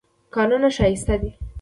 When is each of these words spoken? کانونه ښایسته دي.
کانونه 0.35 0.69
ښایسته 0.77 1.15
دي. 1.21 1.31